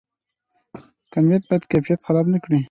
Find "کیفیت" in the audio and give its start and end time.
1.71-1.99